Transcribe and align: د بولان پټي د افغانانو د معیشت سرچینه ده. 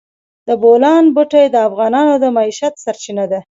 د 0.47 0.49
بولان 0.61 1.03
پټي 1.15 1.45
د 1.51 1.55
افغانانو 1.67 2.13
د 2.23 2.25
معیشت 2.35 2.73
سرچینه 2.83 3.25
ده. 3.31 3.39